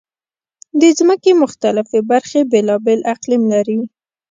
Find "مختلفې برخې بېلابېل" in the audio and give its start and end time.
1.43-2.99